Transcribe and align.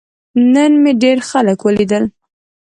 نن 0.53 0.71
مې 0.81 0.91
ډیر 1.03 1.17
خلک 1.29 1.59
ولیدل. 1.63 2.03